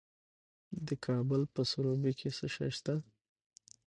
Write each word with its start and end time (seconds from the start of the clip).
د 0.87 0.89
کابل 1.05 1.41
په 1.53 1.61
سروبي 1.71 2.13
کې 2.19 2.29
څه 2.37 2.45
شی 2.55 2.69
شته؟ 2.77 2.95